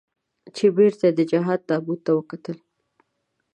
[0.55, 2.57] چې بېرته یې د جهاد تابوت ته وکتل.